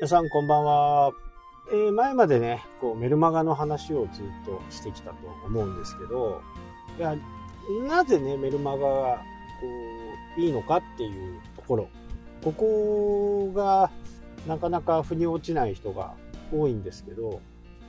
[0.00, 1.12] 皆さんこんばんは。
[1.70, 6.40] えー、前までね、こうメルマガの話をずっとしてきたと思うんですけど、
[6.96, 7.14] いや、
[7.86, 9.22] なぜね、メルマガがこ
[10.38, 11.88] ういいのかっていうところ、
[12.42, 13.90] ここが
[14.46, 16.14] なかなか腑に落ちない人が
[16.50, 17.42] 多いんですけど、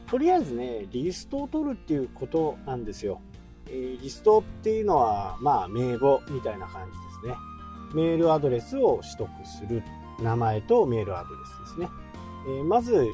[0.10, 3.22] とりあえずね、リストを取るっていうことなんですよ。
[3.68, 7.36] えー、リストっていうのは、まあ、名簿みたいな感じですね。
[7.94, 9.82] メールアドレスを取得する。
[10.22, 11.90] 名前とメールアドレスですね。
[12.48, 13.14] えー、まず、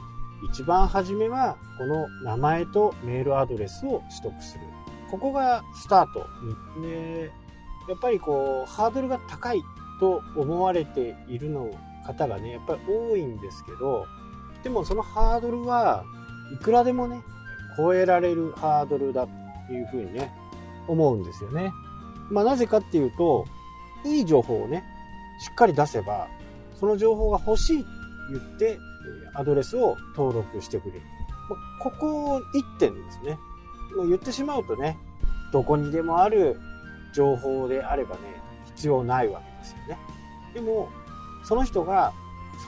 [0.51, 4.65] 一番初めは、この名前とメールアドレスを取得する。
[5.09, 6.27] ここがスタート。
[6.81, 7.31] で、
[7.87, 9.61] やっぱりこう、ハードルが高い
[9.99, 11.71] と思われているの
[12.05, 14.05] 方がね、やっぱり多いんですけど、
[14.63, 16.03] でもそのハードルは
[16.53, 17.21] いくらでもね、
[17.77, 19.27] 超えられるハードルだ
[19.67, 20.33] というふうにね、
[20.87, 21.71] 思うんですよね。
[22.29, 23.45] まあなぜかっていうと、
[24.05, 24.83] いい情報をね、
[25.39, 26.27] しっかり出せば、
[26.79, 27.89] その情報が欲しいと
[28.31, 28.79] 言って、
[29.33, 31.01] アドレスを登録してくれる。
[31.81, 33.37] ここ1点ですね。
[33.95, 34.97] もう言ってしまうとね、
[35.51, 36.59] どこにでもある
[37.13, 38.21] 情報であればね、
[38.65, 39.97] 必要ないわけですよね。
[40.53, 40.89] でも、
[41.43, 42.13] その人が、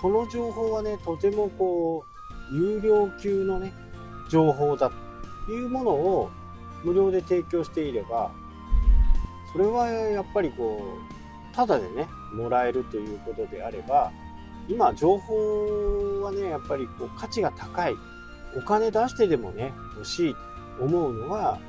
[0.02, 2.04] その情報はね、とてもこ
[2.52, 3.74] う、有料級のね、
[4.30, 4.92] 情報だ
[5.46, 6.30] というものを
[6.84, 8.32] 無料で提供していれば、
[9.52, 11.19] それはやっぱりこう、
[11.60, 14.14] ただでね、もらえるということであれば、
[14.70, 17.96] 今、情報はね、やっぱりこう価値が高い。
[18.56, 20.36] お金出してでもね、欲しい
[20.78, 21.60] と思うのは、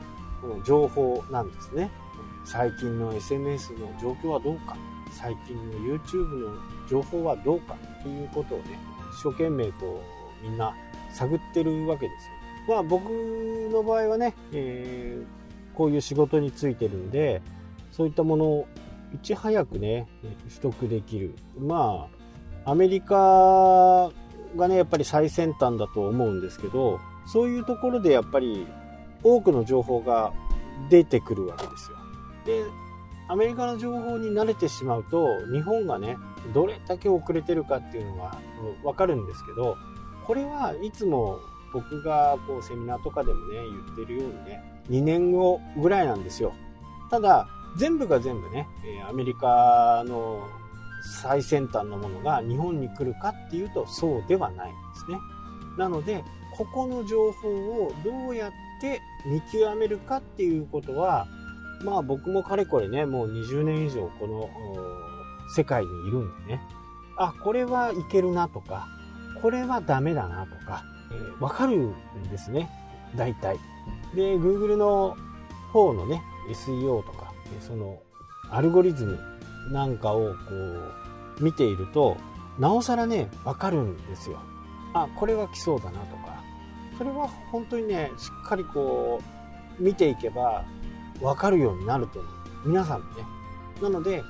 [0.41, 1.91] この情報なんですね。
[2.44, 4.77] 最近の SNS の状況はどうか、
[5.10, 6.56] 最近の YouTube の
[6.88, 8.78] 情報はどうかということをね、
[9.12, 10.00] 一生懸命こ
[10.44, 10.72] う、みんな
[11.12, 12.28] 探ってるわけです
[12.69, 12.77] よ。
[12.77, 17.42] まあ僕の場合はね、えー、こういう仕事についてるんで、
[17.91, 18.69] そういったものを
[19.14, 20.06] いち早くね、
[20.48, 21.34] 取得できる。
[21.59, 22.09] ま
[22.65, 24.10] あ、アメリカ
[24.56, 28.66] がね、やっぱり最先端だと思うんですけど、そういうところでやっぱり
[29.22, 30.32] 多くの情報が
[30.88, 31.97] 出てくるわけですよ。
[32.44, 32.65] で、
[33.28, 36.16] アメリカの情報に慣れてしまうと、日本がね、
[36.53, 38.38] どれだけ遅れてるかっていうのが
[38.82, 39.77] わかるんですけど、
[40.27, 41.38] これはいつも
[41.72, 46.53] 僕がこうセミナーとかでもね、言ってるようにね、2年後ぐらいなんですよ。
[47.10, 48.66] ただ、全部が全部ね、
[49.08, 50.48] アメリカの
[51.22, 55.19] 最先端のものが日本に来るかっていうとそうではないんですね。
[55.78, 56.25] なので、
[56.56, 57.48] ここの情報
[57.84, 61.26] をどうやって見極めるかっていうことは、
[61.84, 64.50] まあ僕もかれこれね、もう20年以上この
[65.54, 66.60] 世界にいるんでね、
[67.16, 68.88] あ、これはいけるなとか、
[69.41, 71.94] これはダメだなとか、えー、わかるん
[72.30, 72.69] ですね。
[73.16, 73.59] 大体。
[74.14, 75.16] で、Google の
[75.72, 77.29] 方のね、SEO とか、
[77.61, 78.00] その
[78.50, 79.19] アルゴリズム
[79.72, 80.55] なんかをこ
[81.41, 82.16] う見ていると、
[82.59, 84.38] なおさらね、わかるんですよ。
[84.94, 86.43] あ、これは来そうだなとか、
[86.99, 89.21] それは本当にね、しっかりこ
[89.78, 90.65] う見ていけば
[91.21, 92.33] わかるようになると思う。
[92.66, 93.25] 皆さんもね。
[93.81, 94.22] なので、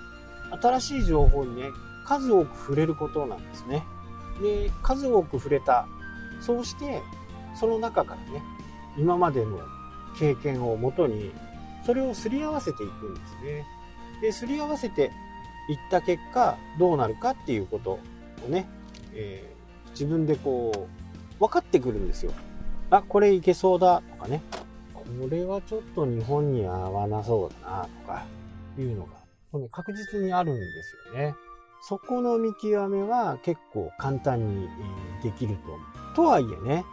[0.62, 1.70] 新しい情報にね、
[2.06, 3.84] 数多く触れることなんですね。
[4.42, 5.86] で、数多く触れた
[6.40, 7.02] そうして、
[7.54, 8.42] その中からね、
[8.96, 9.58] 今までの
[10.18, 11.32] 経験をもとに、
[11.90, 13.66] それをすり合わせていくんですね。
[14.22, 15.10] で、すり合わせて
[15.68, 17.98] いった結果、どうなるかっていうこと
[18.46, 18.68] をね、
[19.12, 20.86] えー、自分でこ
[21.36, 22.30] う、分かってくるんですよ。
[22.90, 24.40] あ、これいけそうだとかね。
[24.94, 28.24] これはちょっと日本に合わなそうだなとか、
[28.78, 29.08] いうの
[29.60, 31.34] が、確実にあるんですよね。
[31.82, 34.68] そこの見極めは結構簡単に
[35.24, 36.14] できると思う。
[36.14, 36.84] とはいえね、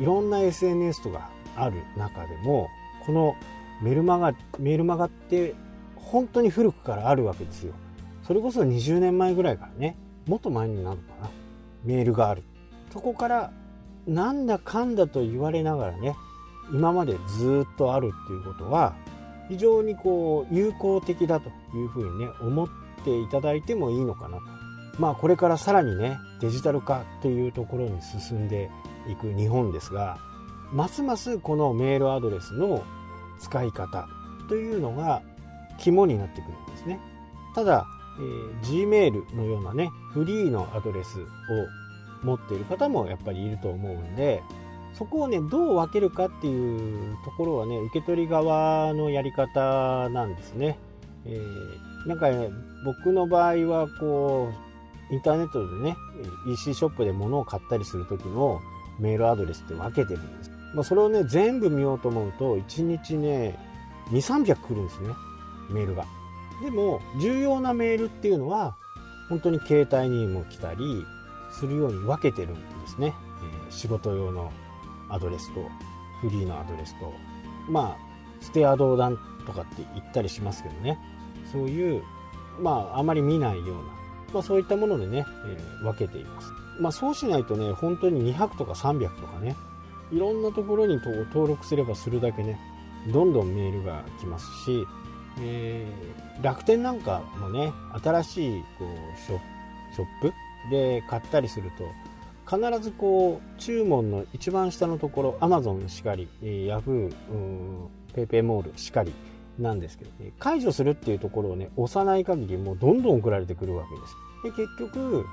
[0.00, 2.66] いろんな SNS とかある中でも、
[3.04, 3.36] この
[3.82, 5.54] メルマガ、メルマガって
[5.96, 7.74] 本当に古くからあるわけですよ。
[8.22, 9.96] それこそ20年前ぐらいからね、
[10.26, 11.30] もっと前になるのかな、
[11.84, 12.42] メールがある。
[12.92, 13.52] そこから
[14.06, 16.16] なんだかんだと言われながらね、
[16.72, 18.94] 今までずっとあるっていうことは、
[19.48, 22.68] 非常にこう有効的だというふうにね、思っ
[23.04, 24.58] ていただいてもいいのかなと
[24.98, 28.70] まあこれからさらにねデジタル化というところに進んで
[29.08, 30.18] いく日本ですが
[30.72, 32.82] ますますこのメールアドレスの
[33.38, 34.08] 使い方
[34.48, 35.22] というのが
[35.78, 37.00] 肝になってくるんですね
[37.54, 37.86] ただ、
[38.18, 41.24] えー、Gmail のようなねフリーのアドレスを
[42.22, 44.42] 持っている方もやっぱりいると思うんで
[44.94, 50.78] そこをねどう分けるかっていうところはね受け取り側のやり方なんですね、
[51.24, 52.48] えー、なんかね
[52.84, 54.68] 僕の場合はこう
[55.10, 55.96] インターネットでね、
[56.46, 58.60] EC ショップで物を買ったりする時の
[58.98, 60.57] メールアドレスって分けてるんです。
[60.74, 63.58] まあ、それをね、全部見ようと思うと、1日ね、
[64.10, 65.14] 2、300来るんですね、
[65.70, 66.04] メールが。
[66.62, 68.76] でも、重要なメールっていうのは、
[69.28, 71.06] 本当に携帯にも来たり、
[71.50, 73.14] するように分けてるんですね、
[73.66, 74.52] えー、仕事用の
[75.08, 75.60] アドレスと
[76.20, 77.12] フリーのアドレスと
[77.68, 80.98] まあステアドーダンとかって言ったりしますけどね。
[81.50, 82.02] そういう
[82.60, 83.82] まああまり見ないような、
[84.34, 86.52] まあ、そういったものでね、えー、分けています。
[86.78, 89.56] まあそうしないとね本当に200とか300とかね
[90.12, 92.58] いろんなところに登録すればするだけね
[93.12, 94.84] どんどんメールが来ますし、
[95.40, 97.72] えー、楽天なんかもね
[98.02, 99.40] 新しいこうショ
[99.94, 100.32] ショップ
[100.70, 109.12] で買ったりすると必ずこう注文の一番下のところアマゾンしかり、えー、ヤフーペイペイモールしかり
[109.58, 114.56] なんですけど、ね解除するっていうところをね押さない限りもうどんどん送られてくるわけです。
[114.56, 115.26] で結局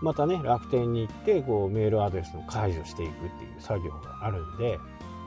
[0.00, 4.78] またね楽天に行ってこうメールアドレスを解除していくっていう作業があるんで、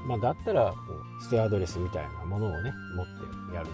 [0.05, 0.77] まあ、だったらこ
[1.19, 3.05] うステアドレスみたいなものをね持っ
[3.49, 3.67] てやる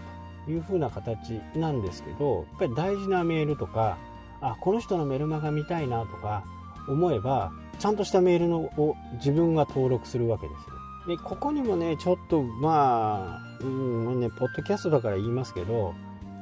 [0.45, 3.97] という風な形なんですけどやっぱり大事なメールとか
[4.41, 6.43] あこの人のメルマガ見たいなとか
[6.87, 11.15] 思えばちゃんとしたメールのを自分が登録するわけですよ。
[11.15, 15.93] でここにもねちょっとまあうんねポッドキャストだから言いますけど、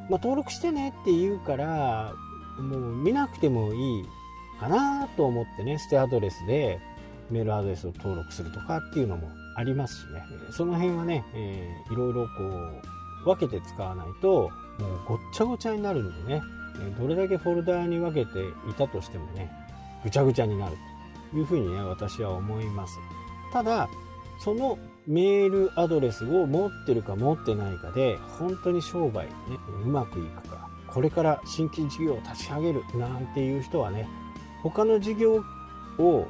[0.10, 2.14] まあ、登録してねって言うから
[2.60, 4.06] もう見なくてもいい
[4.60, 6.80] かなと思ってね捨てアドレスで
[7.30, 10.24] メールアドレスを登録するとかっていうのもありますしね。
[10.52, 12.44] その辺はね、えー、いろいろこ
[13.24, 16.42] う分けて使わないともうごっちゃごちゃになるんでね
[17.00, 19.52] どれだけフォルダーに分けていたとしてもね
[20.04, 20.76] ぐちゃぐちゃになる
[21.32, 23.00] というふうにね私は思います。
[23.52, 23.90] ただ
[24.40, 29.34] そのメールアドレスを持ってるか持ってないかで本当に商売ね
[29.84, 34.08] うまくいくかこれから新規事業を立ち上げるなんていう人はね
[34.70, 35.44] 他の事業
[36.00, 36.28] を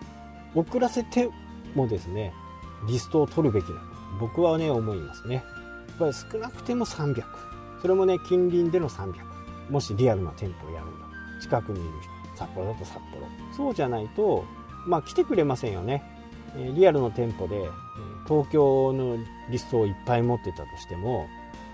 [0.53, 1.29] 遅らせて
[1.73, 2.33] もですね
[2.85, 3.79] リストを取るべきだと。
[4.19, 5.35] 僕はね思いますね。
[5.35, 7.23] やっぱり少なくても300
[7.81, 9.13] それもね近隣での300
[9.69, 11.05] もしリアルな店舗をやるんだ
[11.41, 11.89] 近くにいる
[12.33, 13.25] 人札幌だと札幌。
[13.55, 14.43] そうじゃないと
[14.85, 16.03] まあ来てくれませんよね。
[16.75, 17.69] リアルの店舗で
[18.27, 19.17] 東京の
[19.49, 21.27] リストをいっぱい持ってたとしても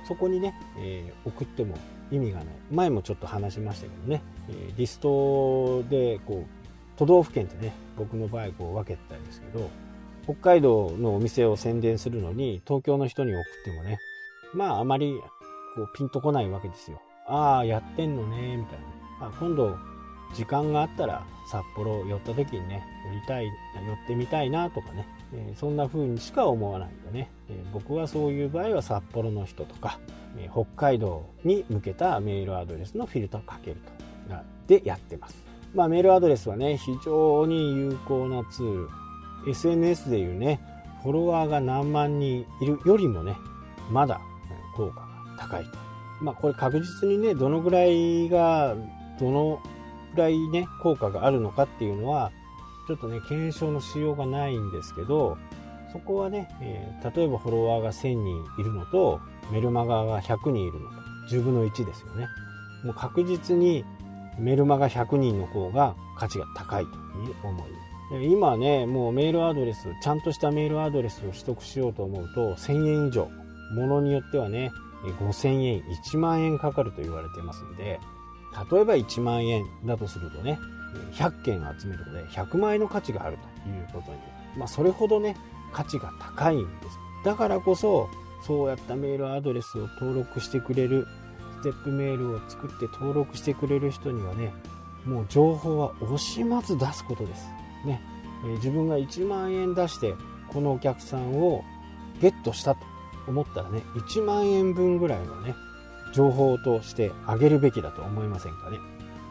[0.08, 1.76] そこにね、えー、送っても
[2.12, 2.48] 意味がない。
[2.72, 6.62] 前もちょっと話しましたけどね、え、リストでこう
[6.98, 9.70] 都道府県ってね僕の場合こう分けてたんですけど
[10.24, 14.00] 北海道のお店を宣伝するのに東京の人に送ってもね
[14.54, 15.14] まああまり
[15.76, 17.02] こうピンとこないわけですよ。
[17.28, 18.80] ああやってんのねみたい
[19.20, 19.28] な。
[19.28, 19.78] あ今度
[20.34, 30.00] 時間があったら札幌寄った時にね寄りたい寄ってみたいなとかね、えー、そんな風にしか思わないんでね、えー、僕はそういう場合は札幌の人とか、
[30.38, 34.02] えー、北海道に向けたメールアドレスのフィルターをかけると
[34.68, 35.36] でやってます。
[35.74, 38.90] まあメールアドレスはね非常に有効なツール。
[39.50, 40.62] SNS でいうね
[41.02, 43.36] フォロワーが何万人いるよりもね
[43.90, 44.22] まだ
[44.76, 45.08] 効果が
[45.38, 45.72] 高いと。
[46.22, 48.76] まあこれ確実にねどのぐらいが
[49.20, 49.62] どの
[50.14, 52.32] くらいね効果があるのかっていうのは
[52.88, 55.38] ちょっとね検証のしようがないんですけど
[55.92, 59.20] そこはね、えー、例えばフォロワーが1000人いるのと
[59.52, 60.96] メルマガが100人いるのと
[61.30, 62.28] 10分の1ですよね。
[62.84, 63.86] もう確実に
[64.40, 67.72] メルマガ100人の方が価値が高いという思い
[68.32, 73.30] 今ねもうメールアドレスちゃんとしたメールアドレスを取得しようと思うと1000円以上。
[73.72, 74.72] ものによってはね
[75.04, 78.00] 5000円1万円かかると言われてますんで
[78.72, 80.60] 例えば1万円だとするとね
[81.14, 84.18] 100件集めるので100万円の価値があるということに、
[84.58, 85.38] まあ、それほどね
[85.74, 87.00] 価値が高いんです。
[87.24, 88.10] だからこそ
[88.46, 91.08] そうやったメールアドレスを登録してくれる
[91.60, 94.52] ステップメールを作って登録してくれる人にはね
[95.06, 97.48] もう情報は惜しまず出すことです。
[97.86, 98.02] ね、
[98.44, 100.16] えー、自分が1万円出して
[100.50, 101.64] このお客さんを
[102.20, 102.82] ゲットしたと
[103.28, 105.56] 思ったらね1万円分ぐらいのね
[106.12, 108.78] 情報としてあげるべきだと思いませんかね。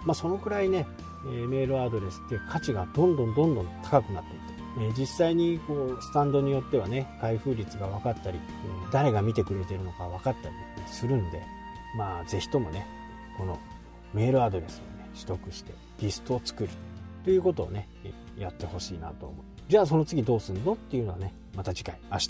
[0.04, 0.86] まあ、そのくらいね、
[1.26, 8.40] えメールアドレスって価値がどんどんどんどん高くなっていって、え実際にこうスタンドによってはね開封率が分かったり、え
[8.90, 10.54] 誰が見てくれてるのか分かったり
[10.86, 11.42] するんで
[11.96, 12.86] まあぜひともね
[13.36, 13.58] この
[14.14, 16.70] メールアドレスをね取得してリストを作る
[17.24, 17.88] ということをね
[18.38, 19.44] やってほしいなと思う。
[19.68, 22.28] じゃあその次どうすんのっていうのはねまた次回明日。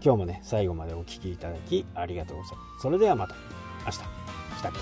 [0.00, 2.82] 今日もね最後までお聴きいただきありがとうございます。
[2.82, 3.67] それではまた。
[3.88, 3.98] 明日。
[3.98, 4.78] したっけ？